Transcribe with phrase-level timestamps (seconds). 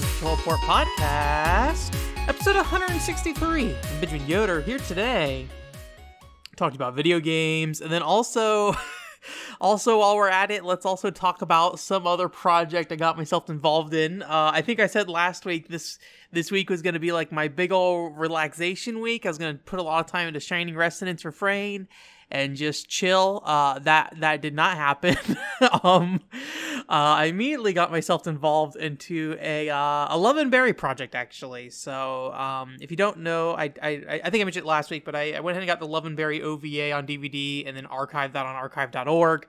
[0.00, 1.94] Control Report Podcast,
[2.26, 3.74] episode 163.
[3.74, 5.46] I'm Benjamin Yoder here today.
[6.56, 8.74] Talked about video games, and then also,
[9.60, 13.50] also while we're at it, let's also talk about some other project I got myself
[13.50, 14.22] involved in.
[14.22, 15.98] Uh, I think I said last week this
[16.32, 19.26] this week was going to be like my big old relaxation week.
[19.26, 21.88] I was going to put a lot of time into Shining Resonance Refrain
[22.30, 23.42] and just chill.
[23.44, 25.16] Uh, that that did not happen.
[25.82, 26.20] um,
[26.88, 31.70] uh, I immediately got myself involved into a uh, a Love and Berry project actually.
[31.70, 35.04] So um, if you don't know, I, I I think I mentioned it last week,
[35.04, 37.76] but I, I went ahead and got the Love and Berry OVA on DVD and
[37.76, 39.46] then archived that on archive.org.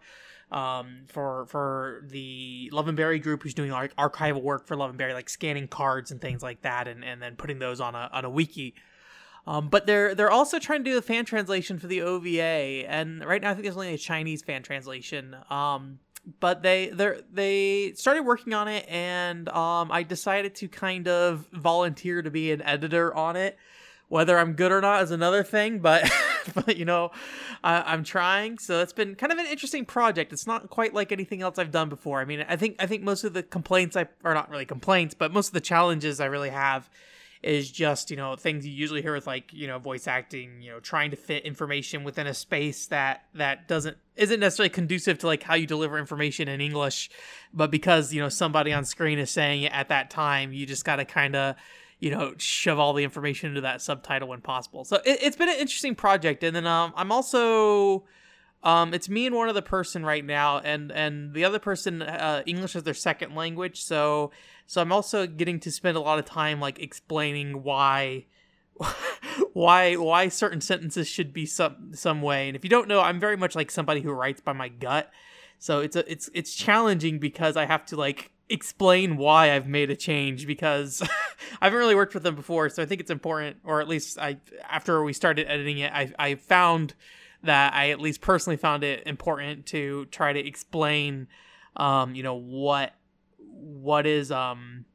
[0.52, 4.90] Um, for for the Love and Berry group who's doing like archival work for Love
[4.90, 7.96] and Berry, like scanning cards and things like that, and, and then putting those on
[7.96, 8.76] a on a wiki.
[9.48, 13.26] Um, but they're they're also trying to do a fan translation for the OVA, and
[13.26, 15.36] right now I think there's only a Chinese fan translation.
[15.50, 16.00] Um,
[16.40, 21.48] but they they they started working on it, and um, I decided to kind of
[21.52, 23.58] volunteer to be an editor on it.
[24.10, 26.10] Whether I'm good or not is another thing, but
[26.54, 27.12] but you know,
[27.64, 28.60] I, am trying.
[28.60, 30.34] So it's been kind of an interesting project.
[30.34, 32.22] It's not quite like anything else I've done before.
[32.22, 35.16] I mean, I think I think most of the complaints I are not really complaints,
[35.16, 36.90] but most of the challenges I really have
[37.44, 40.70] is just you know things you usually hear with like you know voice acting you
[40.70, 45.26] know trying to fit information within a space that that doesn't isn't necessarily conducive to
[45.26, 47.10] like how you deliver information in english
[47.54, 50.86] but because you know somebody on screen is saying it at that time you just
[50.86, 51.56] got to kind of
[52.00, 54.84] you know shove all the information into that subtitle when possible.
[54.84, 58.04] So it, has been an interesting project and then um, i'm also
[58.64, 62.44] um, it's me and one other person right now, and and the other person uh,
[62.46, 64.32] English is their second language, so
[64.68, 68.26] so I'm also getting to spend a lot of time like explaining why
[69.54, 72.48] why why certain sentences should be some some way.
[72.48, 75.12] And if you don't know, I'm very much like somebody who writes by my gut,
[75.58, 79.90] so it's a it's it's challenging because I have to like explain why I've made
[79.90, 81.02] a change because
[81.62, 84.20] I haven't really worked with them before, so I think it's important, or at least
[84.20, 84.38] I
[84.70, 86.94] after we started editing it, I I found
[87.44, 91.28] that I at least personally found it important to try to explain,
[91.76, 92.94] um, you know, what
[93.38, 94.86] what is um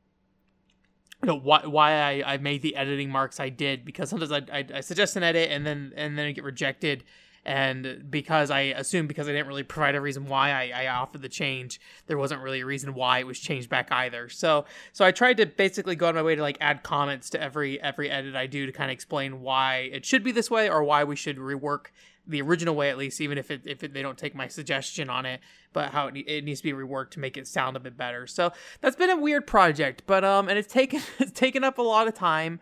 [1.22, 4.42] you know why why I, I made the editing marks I did because sometimes I,
[4.52, 7.04] I, I suggest an edit and then and then it get rejected
[7.44, 11.22] and because I assume because I didn't really provide a reason why I, I offered
[11.22, 14.28] the change, there wasn't really a reason why it was changed back either.
[14.28, 17.40] So so I tried to basically go on my way to like add comments to
[17.40, 20.68] every every edit I do to kind of explain why it should be this way
[20.68, 21.86] or why we should rework
[22.26, 25.09] the original way at least, even if it, if it, they don't take my suggestion
[25.09, 25.41] on it,
[25.72, 28.26] but how it, it, needs to be reworked to make it sound a bit better.
[28.26, 31.82] So that's been a weird project, but um, and it's taken it's taken up a
[31.82, 32.60] lot of time,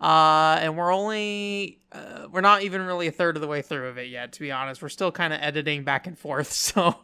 [0.00, 3.88] uh, and we're only uh, we're not even really a third of the way through
[3.88, 4.32] of it yet.
[4.32, 6.52] To be honest, we're still kind of editing back and forth.
[6.76, 6.96] So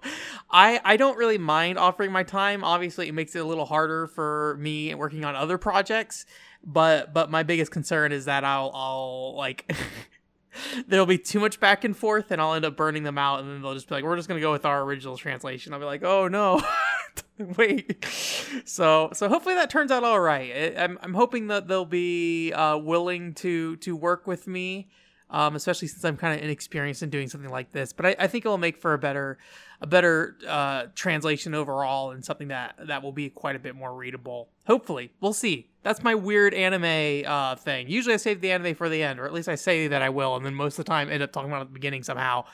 [0.51, 2.65] I I don't really mind offering my time.
[2.65, 6.27] Obviously, it makes it a little harder for me working on other projects,
[6.65, 9.73] but but my biggest concern is that I'll I'll like.
[10.87, 13.49] there'll be too much back and forth and I'll end up burning them out and
[13.49, 15.73] then they'll just be like we're just to go with our original translation.
[15.73, 16.63] I'll be like, "Oh no.
[17.57, 18.05] Wait."
[18.65, 20.75] So so hopefully that turns out all right.
[20.79, 24.89] I'm I'm hoping that they'll be uh, willing to to work with me
[25.33, 27.93] um, especially since I'm kind of inexperienced in doing something like this.
[27.93, 29.39] But I, I think it will make for a better,
[29.83, 33.93] a better uh, translation overall, and something that that will be quite a bit more
[33.93, 34.49] readable.
[34.67, 35.69] Hopefully, we'll see.
[35.83, 37.89] That's my weird anime uh, thing.
[37.89, 40.09] Usually, I save the anime for the end, or at least I say that I
[40.09, 42.45] will, and then most of the time end up talking about at the beginning somehow.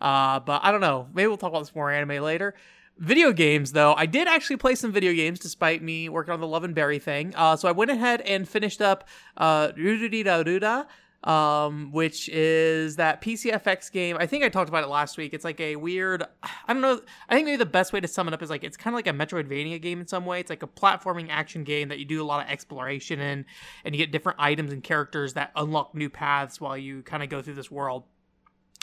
[0.00, 1.06] Uh, but I don't know.
[1.14, 2.54] Maybe we'll talk about this more anime later.
[2.98, 6.46] Video games, though, I did actually play some video games despite me working on the
[6.46, 7.32] Love and Berry thing.
[7.36, 9.70] Uh, so I went ahead and finished up uh,
[11.24, 14.16] um, which is that PCFX game.
[14.18, 15.32] I think I talked about it last week.
[15.32, 17.00] It's like a weird, I don't know.
[17.28, 18.98] I think maybe the best way to sum it up is like it's kind of
[18.98, 20.40] like a Metroidvania game in some way.
[20.40, 23.44] It's like a platforming action game that you do a lot of exploration in,
[23.84, 27.28] and you get different items and characters that unlock new paths while you kind of
[27.28, 28.04] go through this world.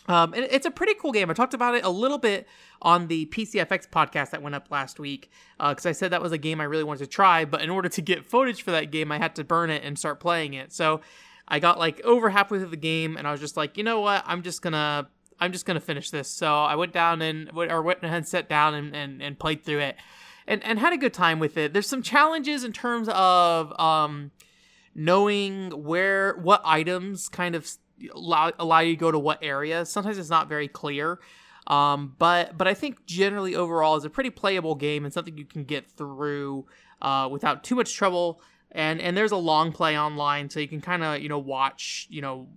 [0.07, 1.29] Um, it's a pretty cool game.
[1.29, 2.47] I talked about it a little bit
[2.81, 6.31] on the PCFX podcast that went up last week because uh, I said that was
[6.31, 7.45] a game I really wanted to try.
[7.45, 9.99] But in order to get footage for that game, I had to burn it and
[9.99, 10.73] start playing it.
[10.73, 11.01] So
[11.49, 14.01] I got like over halfway through the game and I was just like, you know
[14.01, 14.23] what?
[14.25, 15.09] I'm just gonna
[15.39, 16.29] I'm just gonna finish this.
[16.29, 19.63] So I went down and or went ahead and sat down and, and, and played
[19.63, 19.95] through it
[20.47, 21.73] and, and had a good time with it.
[21.73, 24.31] There's some challenges in terms of um,
[24.93, 27.69] knowing where what items kind of
[28.13, 29.85] allow, allow you to go to what area.
[29.85, 31.19] Sometimes it's not very clear.
[31.67, 35.45] Um, but but I think generally overall is a pretty playable game and something you
[35.45, 36.65] can get through
[37.01, 40.81] uh, without too much trouble and and there's a long play online so you can
[40.81, 42.47] kind of you know watch you know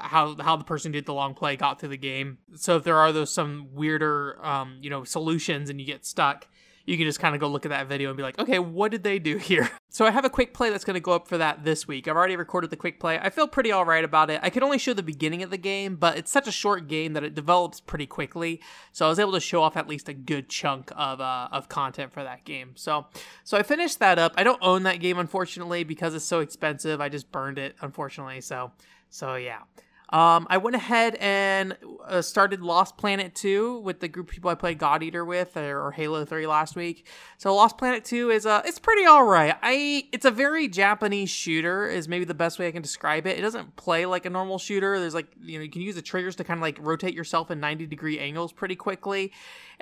[0.00, 2.38] how how the person did the long play got through the game.
[2.54, 6.46] So if there are those some weirder um you know solutions and you get stuck
[6.88, 8.90] you can just kind of go look at that video and be like, okay, what
[8.90, 9.70] did they do here?
[9.90, 12.06] So I have a quick play that's going to go up for that this week.
[12.06, 13.18] I've already recorded the quick play.
[13.18, 14.38] I feel pretty all right about it.
[14.44, 17.14] I could only show the beginning of the game, but it's such a short game
[17.14, 18.60] that it develops pretty quickly.
[18.92, 21.68] So I was able to show off at least a good chunk of uh, of
[21.70, 22.72] content for that game.
[22.76, 23.06] So
[23.42, 24.34] so I finished that up.
[24.36, 27.00] I don't own that game unfortunately because it's so expensive.
[27.00, 28.42] I just burned it unfortunately.
[28.42, 28.70] So
[29.08, 29.62] so yeah.
[30.10, 31.76] Um, I went ahead and
[32.06, 35.56] uh, started Lost Planet 2 with the group of people I played God Eater with,
[35.56, 37.06] or, or, Halo 3 last week.
[37.36, 39.54] So Lost Planet 2 is uh, it's pretty all right.
[39.62, 43.38] I it's a very Japanese shooter is maybe the best way I can describe it.
[43.38, 44.98] It doesn't play like a normal shooter.
[44.98, 47.50] There's like you know you can use the triggers to kind of like rotate yourself
[47.50, 49.32] in 90 degree angles pretty quickly,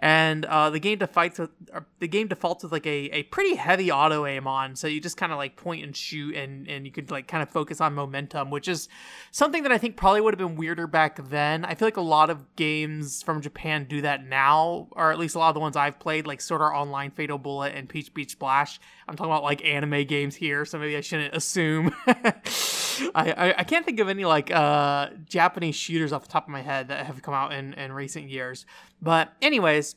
[0.01, 3.55] and uh, the game defaults with uh, the game defaults with like a, a pretty
[3.55, 6.85] heavy auto aim on, so you just kind of like point and shoot, and and
[6.85, 8.89] you could like kind of focus on momentum, which is
[9.31, 11.65] something that I think probably would have been weirder back then.
[11.65, 15.35] I feel like a lot of games from Japan do that now, or at least
[15.35, 18.13] a lot of the ones I've played, like Sword Art Online, Fatal Bullet, and Peach
[18.13, 18.81] Beach Splash.
[19.09, 21.95] I'm talking about like anime games here, so maybe I shouldn't assume.
[22.07, 26.51] I, I, I can't think of any like uh Japanese shooters off the top of
[26.51, 28.67] my head that have come out in in recent years.
[29.01, 29.97] But anyways,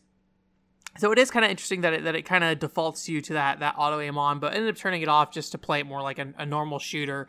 [0.98, 3.34] so it is kind of interesting that it, that it kind of defaults you to
[3.34, 5.86] that that auto aim on, but ended up turning it off just to play it
[5.86, 7.28] more like a, a normal shooter.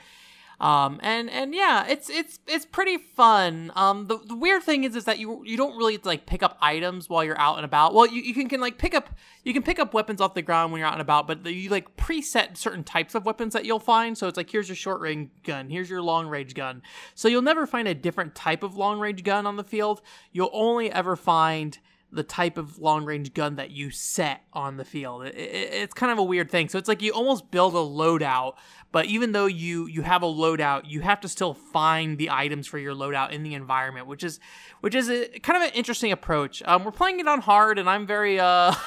[0.61, 3.73] Um, and and yeah, it's it's it's pretty fun.
[3.75, 6.59] Um, the, the weird thing is is that you you don't really like pick up
[6.61, 7.95] items while you're out and about.
[7.95, 9.09] Well, you, you can, can like pick up
[9.43, 11.71] you can pick up weapons off the ground when you're out and about, but you
[11.71, 14.19] like preset certain types of weapons that you'll find.
[14.19, 16.83] So it's like here's your short range gun, here's your long range gun.
[17.15, 20.03] So you'll never find a different type of long range gun on the field.
[20.31, 21.79] You'll only ever find
[22.13, 25.27] the type of long range gun that you set on the field.
[25.27, 26.69] It, it, it's kind of a weird thing.
[26.69, 28.55] So it's like you almost build a loadout,
[28.93, 32.67] but even though you you have a loadout, you have to still find the items
[32.67, 34.41] for your loadout in the environment, which is
[34.81, 36.63] which is a, kind of an interesting approach.
[36.67, 38.75] Um, we're playing it on hard, and I'm very uh.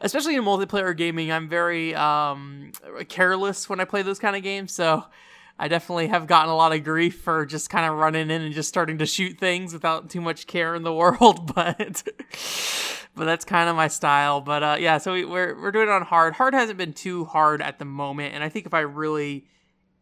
[0.00, 2.72] especially in multiplayer gaming, I'm very um,
[3.08, 4.72] careless when I play those kind of games.
[4.72, 5.04] So
[5.58, 8.52] I definitely have gotten a lot of grief for just kind of running in and
[8.52, 12.02] just starting to shoot things without too much care in the world, but
[13.14, 14.40] but that's kind of my style.
[14.40, 16.34] But uh, yeah, so we, we're we're doing it on hard.
[16.34, 19.46] Hard hasn't been too hard at the moment, and I think if I really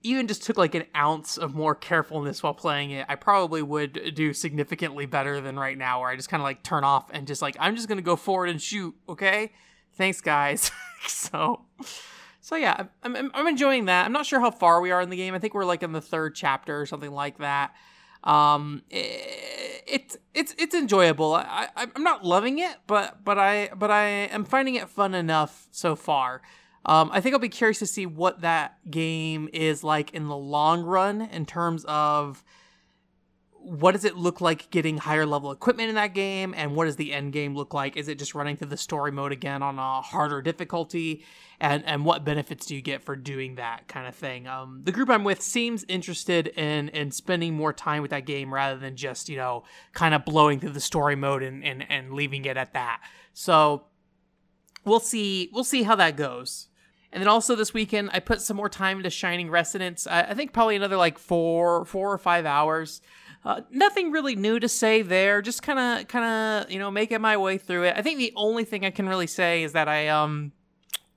[0.05, 4.15] even just took like an ounce of more carefulness while playing it, I probably would
[4.15, 7.27] do significantly better than right now, where I just kind of like turn off and
[7.27, 8.95] just like I'm just gonna go forward and shoot.
[9.09, 9.53] Okay,
[9.95, 10.71] thanks guys.
[11.07, 11.67] so
[12.43, 14.05] so yeah, I'm, I'm enjoying that.
[14.05, 15.33] I'm not sure how far we are in the game.
[15.33, 17.73] I think we're like in the third chapter or something like that.
[18.25, 21.35] Um, it, it's it's it's enjoyable.
[21.35, 25.15] I, I I'm not loving it, but but I but I am finding it fun
[25.15, 26.43] enough so far.
[26.85, 30.37] Um, I think I'll be curious to see what that game is like in the
[30.37, 32.43] long run in terms of
[33.65, 36.97] what does it look like getting higher level equipment in that game and what does
[36.97, 37.97] the end game look like?
[37.97, 41.25] Is it just running through the story mode again on a harder difficulty?
[41.61, 44.49] And and what benefits do you get for doing that kind of thing?
[44.49, 48.53] Um, the group i'm with seems interested in in spending more time with that game
[48.53, 49.63] rather than just you know
[49.93, 53.01] kind of blowing through the story mode and and, and leaving it at that.
[53.33, 53.85] So
[54.85, 56.69] we'll see we'll see how that goes.
[57.13, 60.07] And then also this weekend, I put some more time into Shining Resonance.
[60.07, 63.03] I, I think probably another like four, four or five hours.
[63.45, 65.43] Uh, nothing really new to say there.
[65.43, 67.95] Just kind of, kind of, you know, making my way through it.
[67.97, 70.53] I think the only thing I can really say is that I um,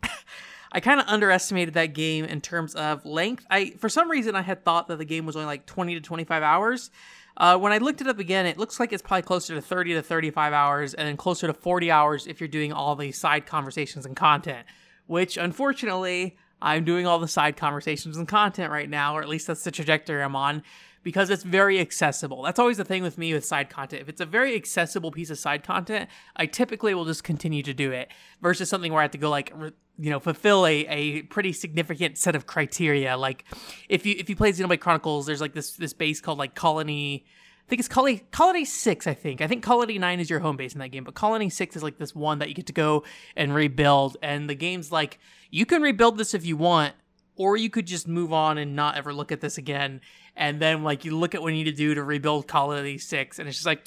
[0.71, 3.45] I kind of underestimated that game in terms of length.
[3.49, 6.01] I for some reason I had thought that the game was only like 20 to
[6.01, 6.89] 25 hours.
[7.37, 9.95] Uh, when I looked it up again, it looks like it's probably closer to 30
[9.95, 13.45] to 35 hours, and then closer to 40 hours if you're doing all the side
[13.45, 14.65] conversations and content.
[15.07, 19.47] Which, unfortunately, I'm doing all the side conversations and content right now, or at least
[19.47, 20.63] that's the trajectory I'm on
[21.05, 22.41] because it's very accessible.
[22.41, 24.01] That's always the thing with me with side content.
[24.01, 27.75] If it's a very accessible piece of side content, I typically will just continue to
[27.75, 28.09] do it
[28.41, 29.53] versus something where I have to go like
[29.99, 33.15] you know fulfill a, a pretty significant set of criteria.
[33.17, 33.45] Like
[33.87, 37.27] if you if you play Xenoblade Chronicles, there's like this this base called like Colony.
[37.27, 39.05] I think it's Colony Colony Six.
[39.05, 41.51] I think I think Colony Nine is your home base in that game, but Colony
[41.51, 43.03] Six is like this one that you get to go
[43.35, 44.17] and rebuild.
[44.23, 45.19] And the game's like
[45.51, 46.95] you can rebuild this if you want,
[47.35, 50.01] or you could just move on and not ever look at this again
[50.35, 53.39] and then like you look at what you need to do to rebuild Colony Six,
[53.39, 53.85] and it's just like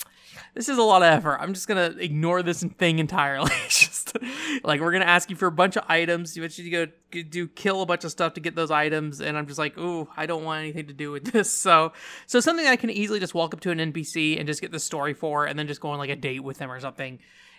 [0.55, 1.39] this is a lot of effort.
[1.41, 3.51] I'm just gonna ignore this thing entirely.
[3.67, 4.19] it's just
[4.65, 6.37] like we're gonna ask you for a bunch of items.
[6.37, 9.37] You want to go do kill a bunch of stuff to get those items, and
[9.37, 11.53] I'm just like, ooh, I don't want anything to do with this.
[11.53, 11.93] So,
[12.27, 14.81] so something I can easily just walk up to an NPC and just get the
[14.81, 17.19] story for, and then just go on like a date with them or something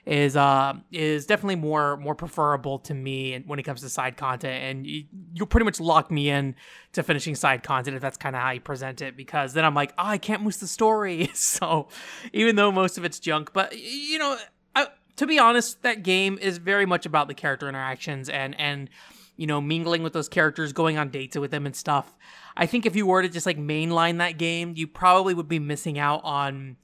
[0.09, 4.63] is uh is definitely more more preferable to me when it comes to side content
[4.63, 5.05] and you,
[5.37, 6.55] will pretty much lock me in
[6.91, 9.75] to finishing side content if that's kind of how you present it because then I'm
[9.75, 11.89] like oh I can't miss the story so
[12.33, 14.35] even though most of it's junk but you know
[14.75, 14.87] I,
[15.19, 18.89] to be honest, that game is very much about the character interactions and and
[19.35, 22.17] you know mingling with those characters, going on dates with them and stuff.
[22.55, 25.59] I think if you were to just like mainline that game, you probably would be
[25.59, 26.77] missing out on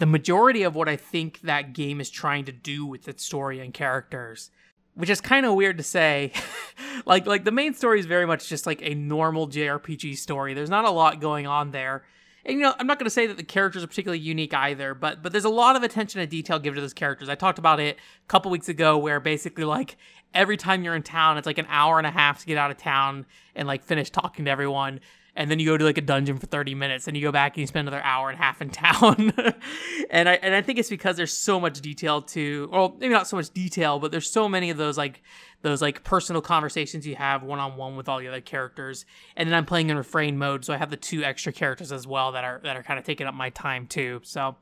[0.00, 3.60] the majority of what I think that game is trying to do with its story
[3.60, 4.50] and characters.
[4.94, 6.32] Which is kind of weird to say.
[7.06, 10.54] like like the main story is very much just like a normal JRPG story.
[10.54, 12.04] There's not a lot going on there.
[12.44, 14.94] And you know, I'm not going to say that the characters are particularly unique either,
[14.94, 17.28] but but there's a lot of attention and detail given to those characters.
[17.28, 19.96] I talked about it a couple weeks ago where basically like
[20.32, 22.70] every time you're in town, it's like an hour and a half to get out
[22.70, 25.00] of town and like finish talking to everyone
[25.40, 27.54] and then you go to like a dungeon for 30 minutes and you go back
[27.54, 29.32] and you spend another hour and a half in town
[30.10, 33.26] and i and i think it's because there's so much detail to well maybe not
[33.26, 35.22] so much detail but there's so many of those like
[35.62, 39.64] those like personal conversations you have one-on-one with all the other characters and then i'm
[39.64, 42.60] playing in refrain mode so i have the two extra characters as well that are
[42.62, 44.54] that are kind of taking up my time too so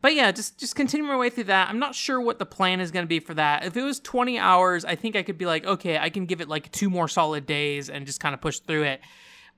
[0.00, 1.68] but yeah, just just continue my way through that.
[1.68, 3.64] I'm not sure what the plan is going to be for that.
[3.64, 6.40] If it was 20 hours, I think I could be like, okay, I can give
[6.40, 9.00] it like two more solid days and just kind of push through it.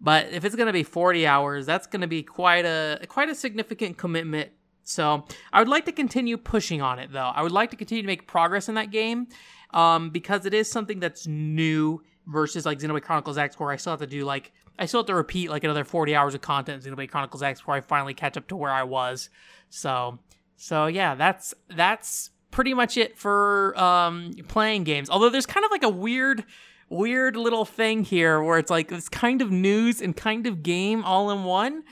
[0.00, 3.28] But if it's going to be 40 hours, that's going to be quite a quite
[3.28, 4.50] a significant commitment.
[4.82, 7.32] So I would like to continue pushing on it, though.
[7.34, 9.28] I would like to continue to make progress in that game
[9.70, 13.92] um, because it is something that's new versus like Xenoblade Chronicles X, where I still
[13.92, 16.84] have to do like I still have to repeat like another 40 hours of content
[16.84, 19.30] in Xenoblade Chronicles X before I finally catch up to where I was.
[19.70, 20.18] So
[20.56, 25.10] so yeah, that's that's pretty much it for um, playing games.
[25.10, 26.44] Although there's kind of like a weird
[26.88, 31.04] weird little thing here where it's like this kind of news and kind of game
[31.04, 31.84] all in one.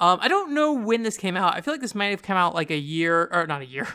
[0.00, 1.54] Um, I don't know when this came out.
[1.54, 3.86] I feel like this might have come out like a year or not a year,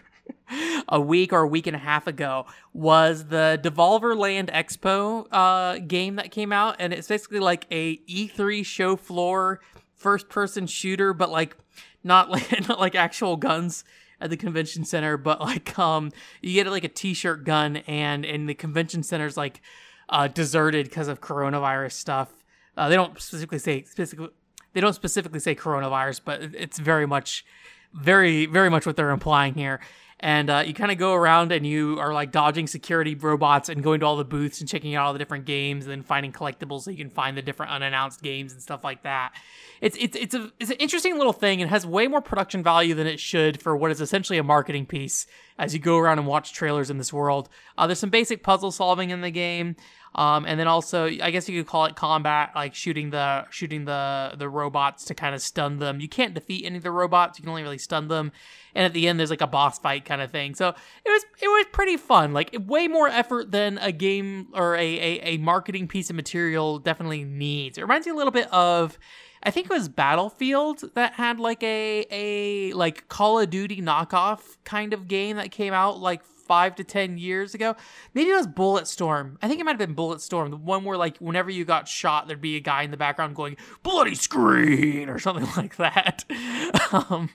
[0.88, 2.46] a week or a week and a half ago.
[2.74, 7.98] Was the Devolver Land Expo uh, game that came out, and it's basically like a
[8.06, 9.62] E3 show floor
[9.96, 11.58] first person shooter, but like
[12.04, 13.84] not like not like actual guns
[14.22, 18.48] at the convention center, but like um you get like a t-shirt gun and and
[18.48, 19.62] the convention center's like
[20.10, 22.34] uh, deserted because of coronavirus stuff.
[22.78, 24.30] Uh, they don't specifically say specifically
[24.74, 27.46] they don't specifically say coronavirus, but it's very much,
[27.94, 29.80] very very much what they're implying here.
[30.22, 33.84] And uh, you kind of go around and you are like dodging security robots and
[33.84, 36.32] going to all the booths and checking out all the different games and then finding
[36.32, 39.34] collectibles so you can find the different unannounced games and stuff like that.
[39.82, 42.96] It's it's it's a it's an interesting little thing and has way more production value
[42.96, 45.28] than it should for what is essentially a marketing piece
[45.60, 47.50] as you go around and watch trailers in this world.
[47.78, 49.76] Uh, there's some basic puzzle solving in the game.
[50.16, 53.84] Um, and then also, I guess you could call it combat, like shooting the shooting
[53.84, 56.00] the the robots to kind of stun them.
[56.00, 58.32] You can't defeat any of the robots; you can only really stun them.
[58.74, 60.56] And at the end, there's like a boss fight kind of thing.
[60.56, 62.32] So it was it was pretty fun.
[62.32, 66.80] Like way more effort than a game or a a, a marketing piece of material
[66.80, 67.78] definitely needs.
[67.78, 68.98] It reminds me a little bit of.
[69.44, 74.58] I think it was Battlefield that had like a a like Call of Duty knockoff
[74.64, 77.76] kind of game that came out like five to ten years ago.
[78.14, 79.38] Maybe it was Bulletstorm.
[79.42, 82.28] I think it might have been Bulletstorm, the one where like whenever you got shot,
[82.28, 86.24] there'd be a guy in the background going "bloody screen" or something like that.
[86.92, 87.30] um,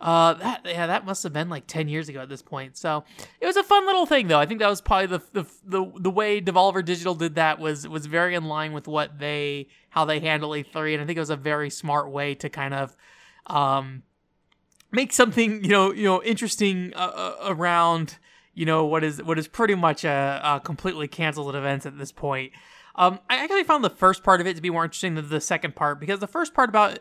[0.00, 2.76] uh, that yeah, that must have been like ten years ago at this point.
[2.76, 3.04] So
[3.40, 4.38] it was a fun little thing, though.
[4.38, 7.86] I think that was probably the the the, the way Devolver Digital did that was
[7.88, 11.20] was very in line with what they how they handle E3, and I think it
[11.20, 12.96] was a very smart way to kind of
[13.48, 14.02] um
[14.92, 18.18] make something you know you know interesting uh, uh around
[18.58, 22.10] you know what is what is pretty much a, a completely canceled event at this
[22.10, 22.52] point.
[22.96, 25.40] Um, I actually found the first part of it to be more interesting than the
[25.40, 26.98] second part because the first part about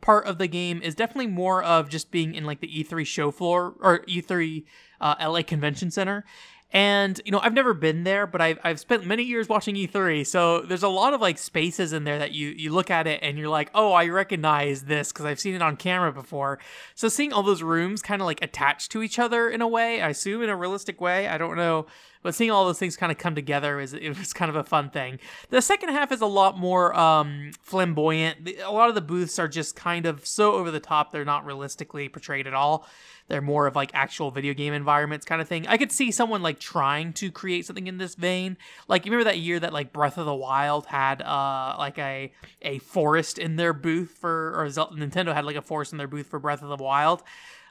[0.00, 3.32] part of the game is definitely more of just being in like the E3 show
[3.32, 4.64] floor or E3
[5.00, 6.24] uh, LA Convention Center,
[6.72, 10.26] and you know, I've never been there, but I've I've spent many years watching E3,
[10.26, 13.20] so there's a lot of like spaces in there that you you look at it
[13.22, 16.60] and you're like, oh, I recognize this because I've seen it on camera before.
[16.94, 20.00] So seeing all those rooms kind of like attached to each other in a way,
[20.00, 21.86] I assume in a realistic way, I don't know,
[22.22, 24.64] but seeing all those things kind of come together is it was kind of a
[24.64, 25.18] fun thing.
[25.48, 28.48] The second half is a lot more um, flamboyant.
[28.64, 31.46] A lot of the booths are just kind of so over the top; they're not
[31.46, 32.86] realistically portrayed at all.
[33.28, 35.66] They're more of like actual video game environments kind of thing.
[35.68, 38.56] I could see someone like trying to create something in this vein.
[38.88, 42.32] Like you remember that year that like Breath of the Wild had uh like a
[42.60, 46.26] a forest in their booth for or Nintendo had like a forest in their booth
[46.26, 47.22] for Breath of the Wild.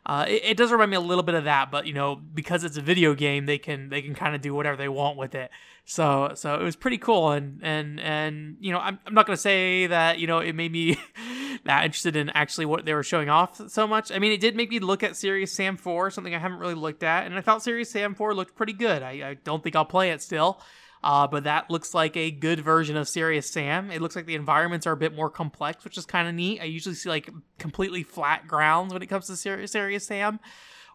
[0.10, 2.64] Uh, it, it, does remind me a little bit of that, but you know, because
[2.64, 5.36] it's a video game, they can they can kind of do whatever they want with
[5.36, 5.52] it.
[5.86, 9.38] So so it was pretty cool, and and and you know, I'm I'm not gonna
[9.38, 10.98] say that you know it made me
[11.66, 14.12] that interested in actually what they were showing off so much.
[14.12, 16.74] I mean, it did make me look at Serious Sam 4, something I haven't really
[16.74, 19.04] looked at, and I thought Serious Sam 4 looked pretty good.
[19.04, 20.60] I, I don't think I'll play it still.
[21.04, 23.90] Uh, but that looks like a good version of Serious Sam.
[23.90, 26.62] It looks like the environments are a bit more complex, which is kind of neat.
[26.62, 30.40] I usually see like completely flat grounds when it comes to Serious, Serious Sam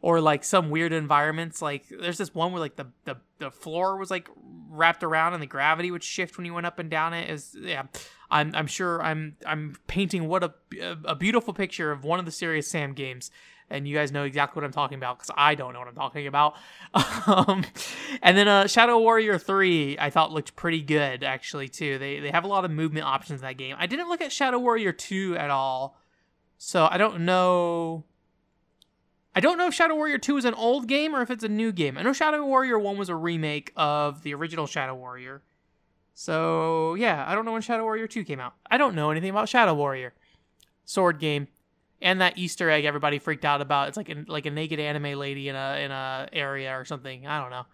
[0.04, 1.62] or like some weird environments.
[1.62, 4.28] Like there's this one where like the, the, the floor was like
[4.68, 7.30] wrapped around and the gravity would shift when you went up and down it.
[7.30, 7.84] Is yeah,
[8.30, 10.52] I'm I'm sure I'm I'm painting what a
[11.06, 13.30] a beautiful picture of one of the Serious Sam games.
[13.71, 15.94] And you guys know exactly what I'm talking about because I don't know what I'm
[15.94, 16.54] talking about.
[17.26, 17.64] um,
[18.23, 21.99] and then uh, Shadow Warrior 3, I thought looked pretty good actually too.
[21.99, 23.76] They they have a lot of movement options in that game.
[23.78, 25.99] I didn't look at Shadow Warrior 2 at all,
[26.59, 28.04] so I don't know
[29.37, 31.49] I don't know if Shadow Warrior 2 is an old game or if it's a
[31.49, 31.99] new game.
[31.99, 35.42] I know Shadow Warrior 1 was a remake of the original Shadow Warrior.
[36.14, 38.54] So, yeah, I don't know when Shadow Warrior 2 came out.
[38.71, 40.14] I don't know anything about Shadow Warrior.
[40.85, 41.49] Sword game.
[42.04, 43.88] And that Easter egg everybody freaked out about.
[43.88, 47.26] It's like a, like a naked anime lady in a in a area or something.
[47.26, 47.64] I don't know.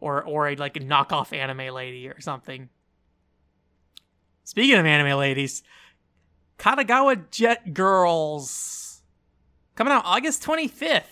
[0.00, 2.70] Or or a, like a knockoff anime lady or something.
[4.44, 5.62] Speaking of anime ladies,
[6.58, 9.02] Kandagawa Jet Girls
[9.74, 11.02] coming out August 25th.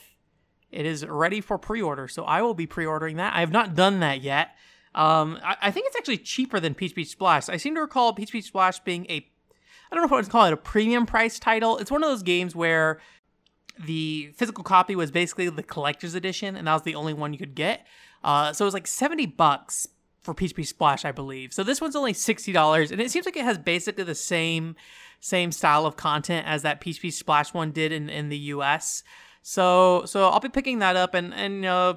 [0.70, 3.34] It is ready for pre-order, so I will be pre-ordering that.
[3.34, 4.52] I have not done that yet.
[4.94, 7.48] Um, I, I, think it's actually cheaper than Peach Beach Splash.
[7.48, 9.26] I seem to recall Peach Beach Splash being a,
[9.92, 11.76] I don't know if I would call it, a premium price title.
[11.76, 12.98] It's one of those games where
[13.78, 17.38] the physical copy was basically the collector's edition, and that was the only one you
[17.38, 17.86] could get.
[18.24, 19.86] Uh, so it was like 70 bucks
[20.22, 21.52] for Beach Splash, I believe.
[21.52, 24.76] So this one's only $60, and it seems like it has basically the same
[25.20, 29.04] same style of content as that Beach Splash one did in, in the US.
[29.42, 31.94] So so I'll be picking that up and and uh,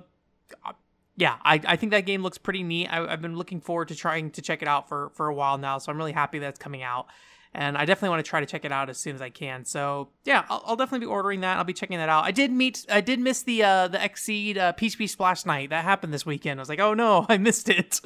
[1.18, 2.88] yeah, I, I think that game looks pretty neat.
[2.90, 5.58] I, have been looking forward to trying to check it out for for a while
[5.58, 7.08] now, so I'm really happy that it's coming out.
[7.56, 9.66] And I definitely want to try to check it out as soon as I can.
[9.66, 11.58] So yeah, I'll, I'll definitely be ordering that.
[11.58, 12.26] I'll be checking that out.
[12.26, 15.70] I did meet, I did miss the uh, the Xseed uh, Peach Beach Splash night
[15.70, 16.60] that happened this weekend.
[16.60, 18.02] I was like, oh no, I missed it.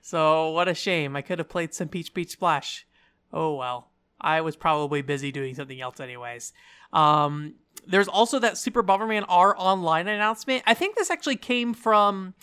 [0.00, 1.16] So what a shame.
[1.16, 2.86] I could have played some Peach Beach Splash.
[3.32, 3.88] Oh well.
[4.22, 6.52] I was probably busy doing something else anyways.
[6.92, 7.54] Um,
[7.86, 10.62] there's also that Super Bomberman R online announcement.
[10.66, 12.34] I think this actually came from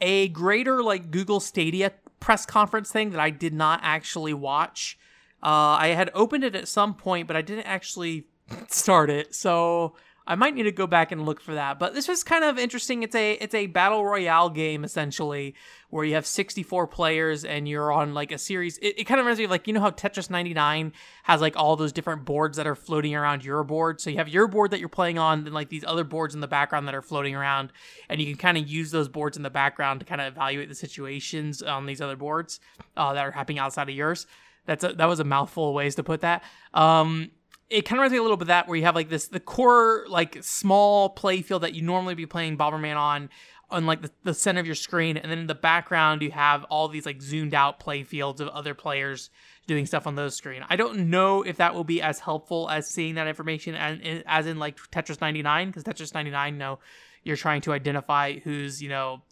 [0.00, 4.98] a greater like Google Stadia press conference thing that I did not actually watch.
[5.42, 8.26] Uh, I had opened it at some point, but I didn't actually
[8.68, 9.34] start it.
[9.34, 9.94] So
[10.26, 11.78] I might need to go back and look for that.
[11.78, 13.02] But this was kind of interesting.
[13.02, 15.54] It's a it's a battle royale game essentially
[15.90, 18.78] where you have 64 players and you're on like a series.
[18.78, 20.92] It, it kind of reminds me of like you know how Tetris 99
[21.24, 24.00] has like all those different boards that are floating around your board.
[24.00, 26.40] So you have your board that you're playing on, then like these other boards in
[26.40, 27.72] the background that are floating around,
[28.08, 30.68] and you can kind of use those boards in the background to kind of evaluate
[30.68, 32.60] the situations on these other boards
[32.96, 34.26] uh, that are happening outside of yours.
[34.66, 36.42] That's a, that was a mouthful of ways to put that.
[36.72, 37.30] Um,
[37.72, 39.28] it kind of reminds me a little bit of that where you have like this
[39.28, 43.30] the core like small play field that you normally be playing Bomberman on
[43.70, 46.64] on like the, the center of your screen and then in the background you have
[46.64, 49.30] all these like zoomed out play fields of other players
[49.66, 50.62] doing stuff on those screen.
[50.68, 54.46] I don't know if that will be as helpful as seeing that information and as
[54.46, 56.78] in like Tetris 99 because Tetris 99 you know
[57.24, 59.22] you're trying to identify who's you know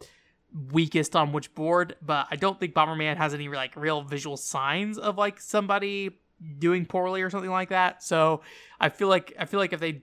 [0.71, 4.99] weakest on which board but I don't think Bomberman has any like real visual signs
[4.99, 6.19] of like somebody
[6.59, 8.03] doing poorly or something like that.
[8.03, 8.43] So
[8.81, 10.03] I feel like I feel like if they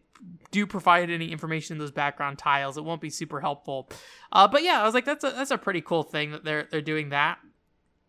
[0.51, 3.89] do provide any information in those background tiles, it won't be super helpful.
[4.31, 6.67] Uh, but yeah, I was like, that's a that's a pretty cool thing that they're
[6.71, 7.39] they're doing that.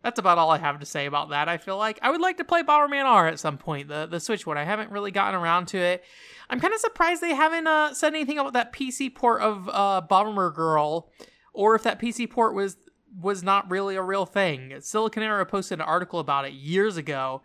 [0.03, 1.49] That's about all I have to say about that.
[1.49, 4.19] I feel like I would like to play Bomberman R at some point, the the
[4.19, 4.57] Switch one.
[4.57, 6.03] I haven't really gotten around to it.
[6.49, 10.01] I'm kind of surprised they haven't uh, said anything about that PC port of uh,
[10.01, 11.11] Bomber Girl,
[11.53, 12.77] or if that PC port was
[13.19, 14.69] was not really a real thing.
[14.77, 17.41] Siliconera posted an article about it years ago,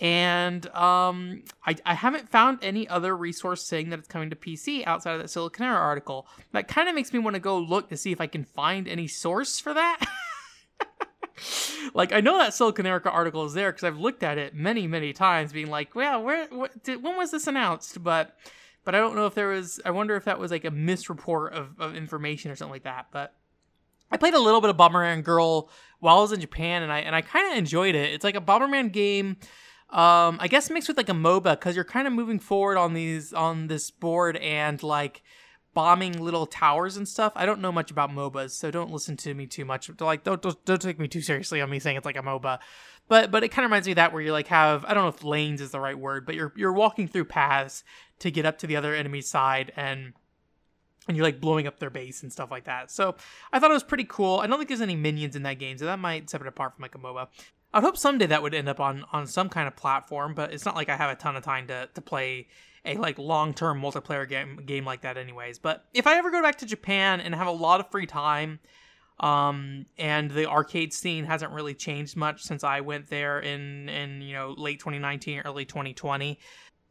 [0.00, 4.84] and um, I, I haven't found any other resource saying that it's coming to PC
[4.86, 6.26] outside of that Siliconera article.
[6.52, 8.88] That kind of makes me want to go look to see if I can find
[8.88, 10.04] any source for that.
[11.94, 15.12] like I know that Siliconera article is there because I've looked at it many, many
[15.12, 16.48] times, being like, "Well, where?
[16.82, 18.36] Did, when was this announced?" But,
[18.84, 19.80] but I don't know if there was.
[19.84, 23.06] I wonder if that was like a misreport of, of information or something like that.
[23.12, 23.34] But
[24.10, 27.00] I played a little bit of Bomberman Girl while I was in Japan, and I
[27.00, 28.12] and I kind of enjoyed it.
[28.12, 29.36] It's like a Bomberman game
[29.94, 32.94] um, I guess mixed with like a MOBA because you're kind of moving forward on
[32.94, 35.22] these on this board and like
[35.72, 37.32] bombing little towers and stuff.
[37.36, 39.88] I don't know much about MOBAs, so don't listen to me too much.
[40.00, 42.58] Like don't don't, don't take me too seriously on me saying it's like a MOBA.
[43.06, 45.04] But but it kind of reminds me of that where you like have I don't
[45.04, 47.84] know if lanes is the right word, but you're you're walking through paths
[48.18, 50.12] to get up to the other enemy side and
[51.08, 52.90] and you're like blowing up their base and stuff like that.
[52.90, 53.14] So
[53.52, 54.40] I thought it was pretty cool.
[54.40, 56.74] I don't think there's any minions in that game, so that might set it apart
[56.74, 57.28] from like a MOBA.
[57.72, 60.64] I'd hope someday that would end up on on some kind of platform, but it's
[60.64, 62.46] not like I have a ton of time to to play
[62.84, 65.58] a like long-term multiplayer game game like that anyways.
[65.58, 68.60] But if I ever go back to Japan and have a lot of free time,
[69.20, 74.20] Um, and the arcade scene hasn't really changed much since I went there in in
[74.22, 76.38] you know late 2019, early 2020.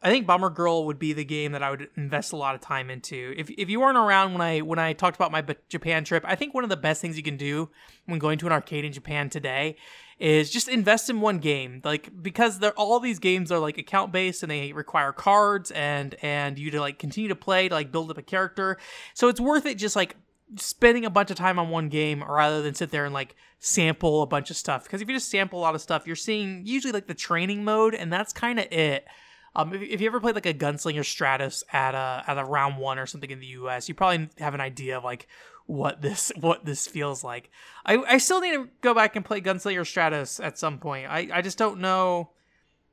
[0.03, 2.61] I think Bomber Girl would be the game that I would invest a lot of
[2.61, 3.33] time into.
[3.37, 6.35] If, if you weren't around when I when I talked about my Japan trip, I
[6.35, 7.69] think one of the best things you can do
[8.05, 9.77] when going to an arcade in Japan today
[10.19, 11.81] is just invest in one game.
[11.85, 16.15] Like because they're all these games are like account based and they require cards and
[16.21, 18.77] and you to like continue to play to like build up a character.
[19.13, 20.17] So it's worth it just like
[20.57, 24.21] spending a bunch of time on one game rather than sit there and like sample
[24.21, 24.83] a bunch of stuff.
[24.83, 27.63] Because if you just sample a lot of stuff, you're seeing usually like the training
[27.63, 29.07] mode and that's kind of it.
[29.55, 32.77] Um, if, if, you ever played like a Gunslinger Stratos at a at a round
[32.77, 35.27] one or something in the U.S., you probably have an idea of like
[35.65, 37.49] what this what this feels like.
[37.85, 41.07] I, I still need to go back and play Gunslinger Stratos at some point.
[41.09, 42.31] I, I just don't know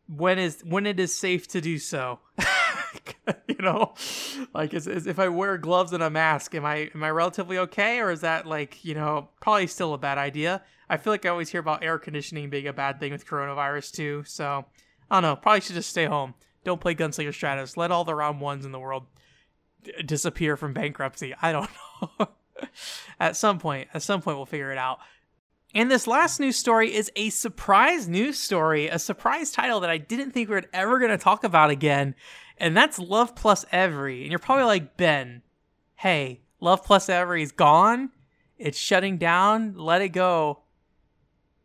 [0.06, 2.18] when is when it is safe to do so.
[3.48, 3.94] you know,
[4.54, 7.58] like is, is, if I wear gloves and a mask, am I am I relatively
[7.58, 10.62] okay, or is that like you know probably still a bad idea?
[10.88, 13.92] I feel like I always hear about air conditioning being a bad thing with coronavirus
[13.92, 14.24] too.
[14.26, 14.64] So
[15.10, 15.36] I don't know.
[15.36, 16.34] Probably should just stay home.
[16.64, 17.76] Don't play Gunslinger Stratos.
[17.76, 19.04] Let all the round ones in the world
[19.82, 21.34] d- disappear from bankruptcy.
[21.40, 21.70] I don't
[22.20, 22.28] know.
[23.18, 24.98] at some point, at some point, we'll figure it out.
[25.74, 29.98] And this last news story is a surprise news story, a surprise title that I
[29.98, 32.14] didn't think we were ever going to talk about again.
[32.58, 34.22] And that's Love Plus Every.
[34.22, 35.42] And you're probably like, Ben,
[35.96, 38.10] hey, Love Plus Every is gone.
[38.58, 39.74] It's shutting down.
[39.76, 40.62] Let it go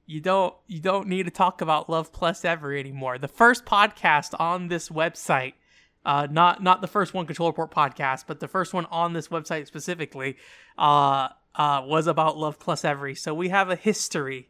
[0.06, 3.18] you don't you don't need to talk about Love Plus Every anymore.
[3.18, 5.54] The first podcast on this website,
[6.06, 9.30] uh, not not the first one Control Report podcast, but the first one on this
[9.30, 10.38] website specifically,
[10.78, 13.15] uh, uh, was about Love Plus Every.
[13.15, 14.50] So we have a history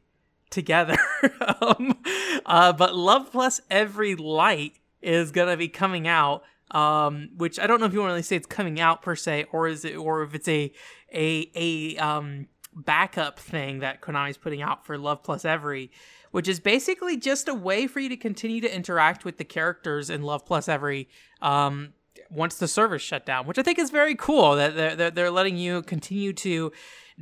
[0.50, 0.98] together.
[1.62, 1.98] um,
[2.46, 6.44] uh, but Love Plus Every Light is gonna be coming out.
[6.72, 9.16] Um, which I don't know if you want to really say it's coming out per
[9.16, 10.74] se, or is it, or if it's a
[11.14, 15.92] a a um backup thing that Konami's putting out for Love Plus Every,
[16.32, 20.10] which is basically just a way for you to continue to interact with the characters
[20.10, 21.08] in Love Plus Every
[21.42, 21.94] um,
[22.30, 25.58] once the servers shut down, which I think is very cool that they're, they're, letting
[25.58, 26.72] you continue to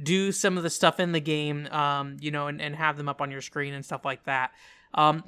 [0.02, 3.10] do some of the stuff in the game, um, you know, and, and have them
[3.10, 4.52] up on your screen and stuff like that.
[4.94, 5.24] Um,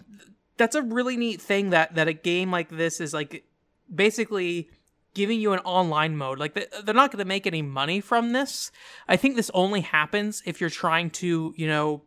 [0.58, 3.46] that's a really neat thing that, that a game like this is like
[3.94, 4.70] basically
[5.15, 6.38] giving you an online mode.
[6.38, 8.71] Like they're not going to make any money from this.
[9.08, 12.04] I think this only happens if you're trying to, you know,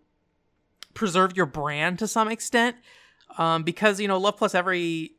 [0.95, 2.77] preserve your brand to some extent.
[3.37, 5.13] Um, because you know, Love Plus Every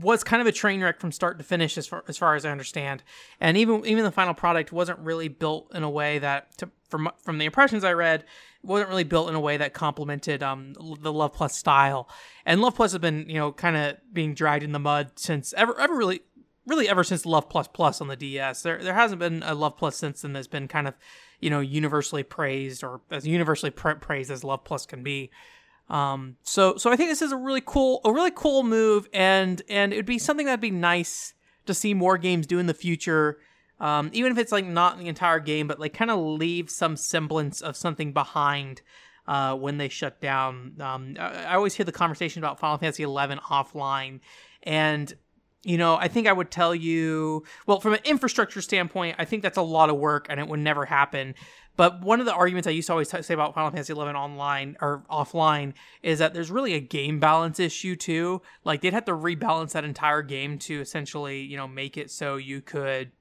[0.00, 2.44] was kind of a train wreck from start to finish, as far as far as
[2.44, 3.02] I understand.
[3.40, 7.10] And even even the final product wasn't really built in a way that, to, from
[7.18, 8.24] from the impressions I read,
[8.62, 12.08] wasn't really built in a way that complemented um, the Love Plus style.
[12.44, 15.52] And Love Plus has been, you know, kind of being dragged in the mud since
[15.54, 16.20] ever, ever really,
[16.66, 18.62] really ever since Love Plus Plus on the DS.
[18.62, 20.94] There, there hasn't been a Love Plus since then that's been kind of,
[21.40, 25.30] you know, universally praised or as universally pra- praised as Love Plus can be.
[25.88, 29.62] Um, so, so I think this is a really cool, a really cool move, and
[29.70, 31.32] and it'd be something that'd be nice
[31.64, 33.38] to see more games do in the future
[33.80, 36.96] um, even if it's like not the entire game, but like kind of leave some
[36.96, 38.82] semblance of something behind
[39.26, 40.74] uh, when they shut down.
[40.80, 44.20] Um, I, I, always hear the conversation about Final Fantasy XI offline,
[44.62, 45.12] and
[45.64, 49.42] you know, I think I would tell you, well, from an infrastructure standpoint, I think
[49.42, 51.34] that's a lot of work, and it would never happen.
[51.76, 54.76] But one of the arguments I used to always say about Final Fantasy XI online
[54.80, 58.42] or offline is that there's really a game balance issue too.
[58.64, 62.36] Like they'd have to rebalance that entire game to essentially, you know, make it so
[62.36, 63.12] you could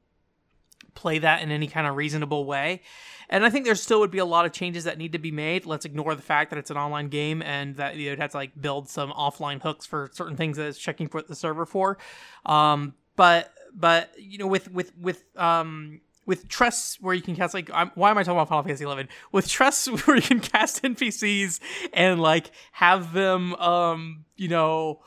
[0.97, 2.81] play that in any kind of reasonable way.
[3.29, 5.31] And I think there still would be a lot of changes that need to be
[5.31, 5.65] made.
[5.65, 8.37] Let's ignore the fact that it's an online game and that you would have to
[8.37, 11.97] like build some offline hooks for certain things that it's checking for the server for.
[12.45, 17.53] Um, but but you know with with with um with trusts where you can cast
[17.53, 20.39] like I'm, why am I talking about Final Fantasy 11 with trusts where you can
[20.39, 21.59] cast NPCs
[21.93, 25.01] and like have them um you know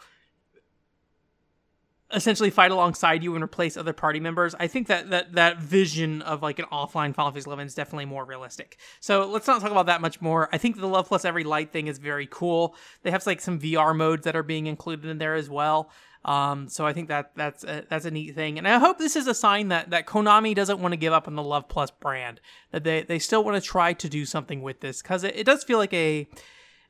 [2.12, 4.54] essentially fight alongside you and replace other party members.
[4.58, 8.06] I think that that that vision of like an offline Final Fantasy XI is definitely
[8.06, 8.78] more realistic.
[9.00, 10.48] So let's not talk about that much more.
[10.52, 12.74] I think the Love Plus Every Light thing is very cool.
[13.02, 15.90] They have like some VR modes that are being included in there as well.
[16.24, 19.16] Um, so I think that that's a, that's a neat thing, and I hope this
[19.16, 21.90] is a sign that that Konami doesn't want to give up on the Love Plus
[21.90, 22.42] brand.
[22.72, 25.44] That they they still want to try to do something with this because it, it
[25.44, 26.28] does feel like a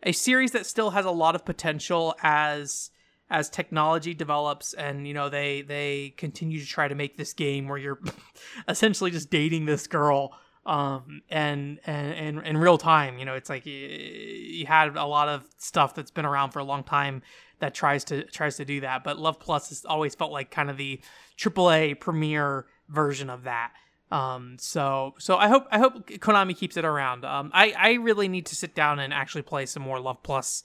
[0.03, 2.91] a series that still has a lot of potential as
[3.31, 7.69] as technology develops and you know they they continue to try to make this game
[7.69, 8.01] where you're
[8.69, 10.33] essentially just dating this girl
[10.67, 15.07] um and and and in real time you know it's like you, you had a
[15.07, 17.23] lot of stuff that's been around for a long time
[17.61, 20.69] that tries to tries to do that but love plus has always felt like kind
[20.69, 21.01] of the
[21.39, 23.73] AAA premiere version of that
[24.11, 27.25] Um, so so I hope I hope Konami keeps it around.
[27.25, 30.65] Um, I I really need to sit down and actually play some more Love Plus.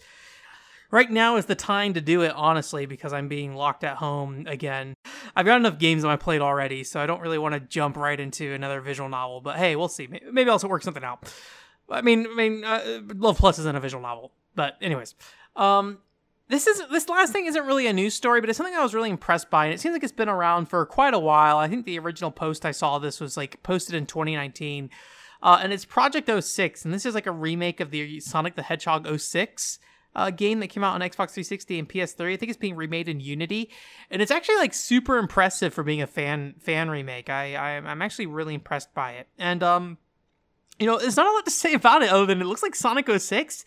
[0.95, 4.47] Right now is the time to do it, honestly, because I'm being locked at home
[4.47, 4.93] again.
[5.35, 7.97] I've got enough games on my plate already, so I don't really want to jump
[7.97, 9.41] right into another visual novel.
[9.41, 10.07] But hey, we'll see.
[10.31, 11.29] Maybe I'll work something out.
[11.89, 15.15] I mean, I mean, uh, Love Plus isn't a visual novel, but anyways,
[15.57, 15.97] um,
[16.47, 18.93] this is this last thing isn't really a news story, but it's something I was
[18.93, 21.57] really impressed by, and it seems like it's been around for quite a while.
[21.57, 24.89] I think the original post I saw this was like posted in 2019,
[25.43, 28.63] uh, and it's Project 06, and this is like a remake of the Sonic the
[28.63, 29.79] Hedgehog 06
[30.15, 32.33] uh, game that came out on Xbox 360 and PS3.
[32.33, 33.69] I think it's being remade in Unity,
[34.09, 37.29] and it's actually like super impressive for being a fan fan remake.
[37.29, 39.97] I, I I'm actually really impressed by it, and um,
[40.79, 42.75] you know, there's not a lot to say about it other than it looks like
[42.75, 43.65] Sonic 06,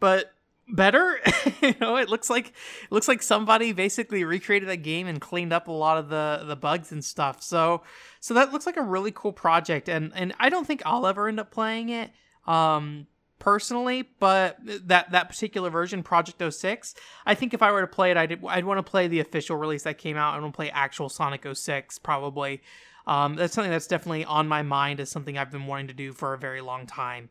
[0.00, 0.32] but
[0.68, 1.20] better.
[1.62, 5.52] you know, it looks like it looks like somebody basically recreated that game and cleaned
[5.52, 7.42] up a lot of the the bugs and stuff.
[7.42, 7.82] So
[8.20, 11.28] so that looks like a really cool project and and I don't think I'll ever
[11.28, 12.10] end up playing it
[12.46, 13.06] um
[13.42, 16.94] personally, but that that particular version Project 06,
[17.26, 19.56] I think if I were to play it I'd I'd want to play the official
[19.56, 20.34] release that came out.
[20.34, 22.62] I to play actual Sonic 06 probably.
[23.04, 26.12] Um, that's something that's definitely on my mind as something I've been wanting to do
[26.12, 27.30] for a very long time.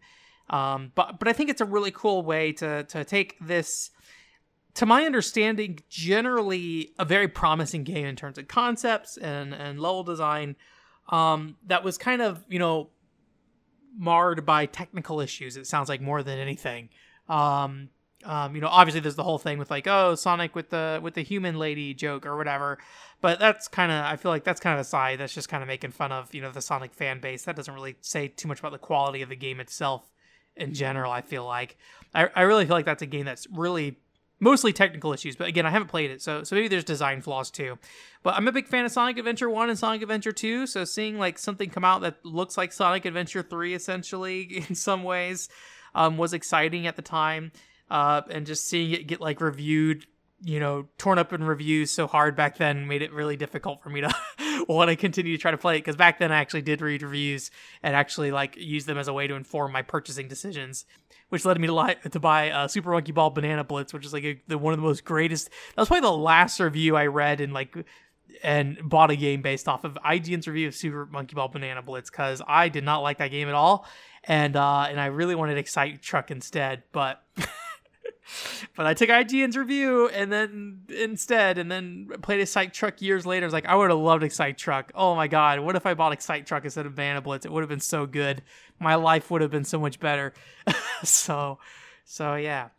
[0.50, 3.92] Um, but but I think it's a really cool way to to take this,
[4.74, 10.04] to my understanding, generally a very promising game in terms of concepts and and level
[10.04, 10.58] design.
[11.08, 12.90] Um, that was kind of you know
[13.98, 15.58] marred by technical issues.
[15.58, 16.90] It sounds like more than anything.
[17.28, 17.90] Um,
[18.24, 21.16] um, you know, obviously there's the whole thing with like, oh, Sonic with the with
[21.16, 22.78] the human lady joke or whatever.
[23.20, 25.64] But that's kind of I feel like that's kind of a side that's just kind
[25.64, 27.44] of making fun of you know the Sonic fan base.
[27.44, 30.12] That doesn't really say too much about the quality of the game itself
[30.56, 31.12] in general.
[31.12, 31.78] I feel like
[32.14, 33.98] I, I really feel like that's a game that's really
[34.42, 35.38] mostly technical issues.
[35.38, 37.78] But again, I haven't played it, so so maybe there's design flaws too.
[38.24, 41.18] But I'm a big fan of Sonic Adventure One and Sonic Adventure Two, so seeing
[41.18, 45.48] like something come out that looks like Sonic Adventure Three essentially in some ways
[45.96, 47.54] um, was exciting at the time.
[47.90, 50.06] Uh, and just seeing it get like reviewed
[50.44, 53.90] you know, torn up in reviews so hard back then made it really difficult for
[53.90, 54.16] me to
[54.68, 57.02] want to continue to try to play it because back then I actually did read
[57.02, 57.52] reviews
[57.84, 60.86] and actually like use them as a way to inform my purchasing decisions,
[61.30, 64.14] which led me to li- to buy uh, Super Monkey Ball Banana Blitz, which is
[64.14, 65.50] like a, the one of the most greatest.
[65.76, 67.76] That was probably the last review I read and like
[68.44, 72.10] and bought a game based off of IGN's review of Super Monkey Ball Banana Blitz
[72.10, 73.86] because I did not like that game at all,
[74.24, 77.24] and uh, and I really wanted Excite Truck instead, but.
[78.76, 83.46] but I took IGN's review and then instead, and then played Excite Truck years later.
[83.46, 84.92] I was like, I would have loved Excite Truck.
[84.96, 87.46] Oh my god, what if I bought Excite Truck instead of Banana Blitz?
[87.46, 88.42] It would have been so good.
[88.80, 90.34] My life would have been so much better.
[91.04, 91.60] so,
[92.06, 92.70] so yeah.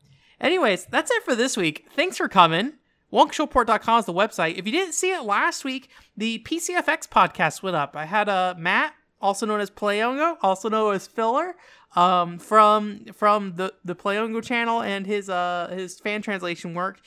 [0.40, 1.86] Anyways, that's it for this week.
[1.94, 2.74] Thanks for coming.
[3.12, 4.56] Wonkshowport.com is the website.
[4.56, 7.94] If you didn't see it last week, the PCFX podcast went up.
[7.94, 11.54] I had uh, Matt, also known as Playongo, also known as Filler,
[11.96, 17.00] um, from from the the Playongo channel and his uh his fan translation work.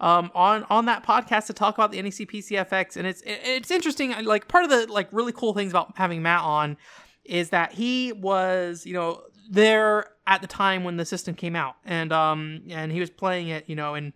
[0.00, 4.12] Um, on on that podcast to talk about the NEC PCFX, and it's it's interesting.
[4.24, 6.76] Like part of the like really cool things about having Matt on
[7.24, 11.76] is that he was you know there at the time when the system came out,
[11.84, 14.12] and um and he was playing it you know in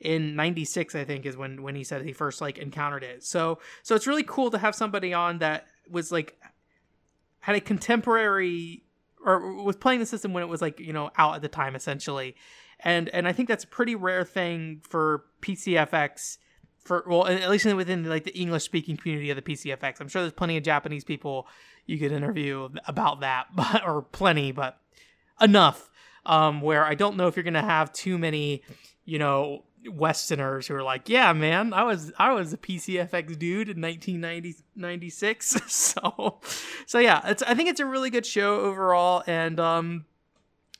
[0.00, 3.58] in 96 i think is when when he said he first like encountered it so
[3.82, 6.38] so it's really cool to have somebody on that was like
[7.40, 8.84] had a contemporary
[9.24, 11.74] or was playing the system when it was like you know out at the time
[11.74, 12.36] essentially.
[12.82, 16.38] And and i think that's a pretty rare thing for pcfx
[16.78, 20.22] for well at least within like the english speaking community of the pcfx i'm sure
[20.22, 21.46] there's plenty of japanese people
[21.84, 24.80] you could interview about that but or plenty but
[25.42, 25.90] enough
[26.24, 28.62] um where i don't know if you're gonna have too many
[29.04, 33.68] you know Westerners who are like, "Yeah, man, I was I was a PCFX dude
[33.68, 36.40] in 1996." so,
[36.86, 40.04] so yeah, it's I think it's a really good show overall, and um,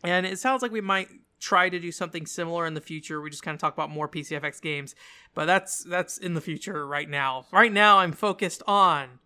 [0.03, 1.09] and it sounds like we might
[1.39, 3.21] try to do something similar in the future.
[3.21, 4.95] We just kind of talk about more PCFX games,
[5.35, 7.47] but that's that's in the future right now.
[7.53, 9.21] Right now, I'm focused on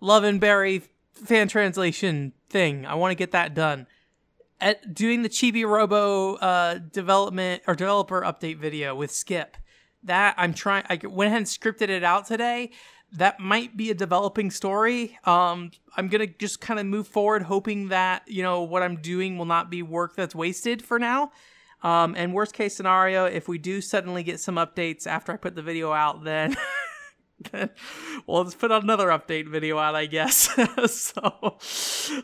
[0.00, 2.84] Love and Berry fan translation thing.
[2.84, 3.86] I want to get that done
[4.60, 9.56] at doing the Chibi Robo uh, development or developer update video with Skip.
[10.02, 10.84] That I'm trying.
[10.88, 12.70] I went ahead and scripted it out today.
[13.12, 15.18] That might be a developing story.
[15.24, 19.38] Um, I'm gonna just kind of move forward, hoping that you know what I'm doing
[19.38, 21.32] will not be work that's wasted for now.
[21.82, 25.54] Um, and worst case scenario, if we do suddenly get some updates after I put
[25.54, 26.56] the video out, then.
[28.26, 30.48] well let's put another update video out i guess
[30.90, 31.58] so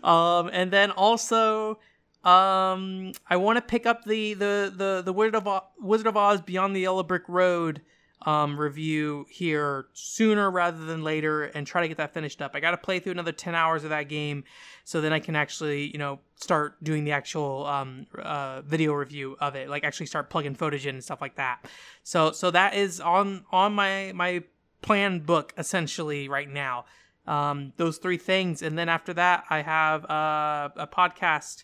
[0.02, 1.78] um and then also
[2.24, 6.16] um, I want to pick up the the the the Wizard of Oz, Wizard of
[6.16, 7.82] Oz Beyond the Yellow Brick Road
[8.26, 12.52] um, review here sooner rather than later and try to get that finished up.
[12.54, 14.44] I got to play through another 10 hours of that game
[14.84, 19.36] so then I can actually, you know, start doing the actual um, uh, video review
[19.40, 21.64] of it, like actually start plugging footage in and stuff like that.
[22.02, 24.44] So so that is on on my my
[24.82, 26.84] plan book essentially right now.
[27.26, 31.62] Um, those three things, and then after that, I have uh, a podcast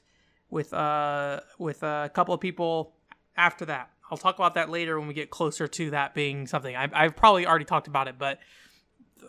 [0.51, 2.95] with uh with a couple of people
[3.37, 3.91] after that.
[4.11, 6.75] I'll talk about that later when we get closer to that being something.
[6.75, 8.39] I, I've probably already talked about it, but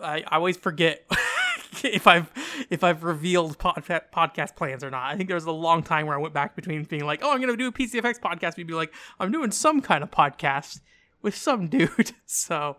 [0.02, 1.06] I, I always forget
[1.84, 2.32] if I've
[2.70, 5.04] if I've revealed pod, podcast plans or not.
[5.04, 7.32] I think there was a long time where I went back between being like, "Oh,
[7.32, 10.12] I'm going to do a PCFX podcast," we'd be like, "I'm doing some kind of
[10.12, 10.80] podcast
[11.22, 12.78] with some dude." so,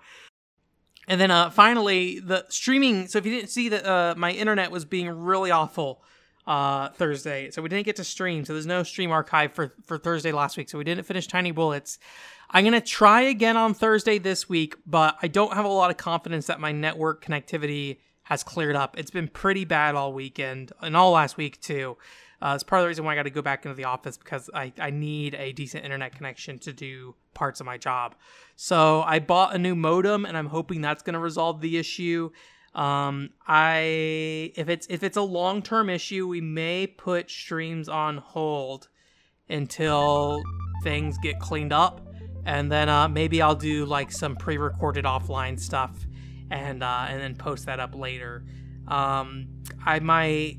[1.06, 3.08] and then uh, finally the streaming.
[3.08, 6.02] So if you didn't see that, uh, my internet was being really awful
[6.46, 7.50] uh, Thursday.
[7.50, 8.44] So we didn't get to stream.
[8.44, 10.68] So there's no stream archive for, for Thursday last week.
[10.68, 11.98] So we didn't finish Tiny Bullets.
[12.50, 15.90] I'm going to try again on Thursday this week, but I don't have a lot
[15.90, 18.98] of confidence that my network connectivity has cleared up.
[18.98, 21.96] It's been pretty bad all weekend and all last week too.
[22.42, 24.16] Uh, it's part of the reason why I got to go back into the office
[24.16, 28.14] because I, I need a decent internet connection to do parts of my job.
[28.56, 32.30] So I bought a new modem and I'm hoping that's going to resolve the issue.
[32.74, 38.18] Um, I if it's if it's a long term issue, we may put streams on
[38.18, 38.88] hold
[39.48, 40.42] until
[40.84, 42.00] things get cleaned up,
[42.44, 46.06] and then uh, maybe I'll do like some pre recorded offline stuff,
[46.50, 48.44] and uh, and then post that up later.
[48.86, 49.48] Um,
[49.84, 50.58] I might.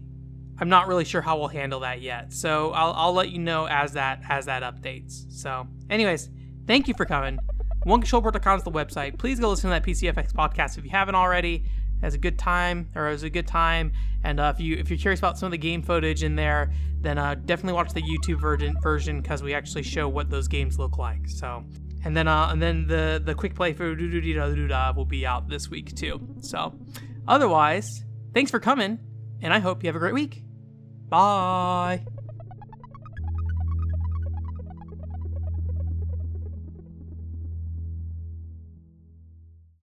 [0.59, 3.67] I'm not really sure how we'll handle that yet, so I'll, I'll let you know
[3.67, 5.31] as that as that updates.
[5.31, 6.29] So, anyways,
[6.67, 7.39] thank you for coming.
[7.85, 9.17] OneControlPort.com is the website.
[9.17, 11.65] Please go listen to that PCFX podcast if you haven't already
[12.01, 13.93] has a good time or it was a good time.
[14.23, 16.71] And uh, if you if you're curious about some of the game footage in there
[17.01, 20.77] then uh, definitely watch the youtube version version because we actually show what those games
[20.77, 21.63] look like so.
[22.03, 23.95] And then uh, and then the the quick play for
[24.95, 26.73] will be out this week too so.
[27.27, 28.99] Otherwise thanks for coming
[29.41, 30.43] and i hope you have a great week.
[31.09, 32.05] Bye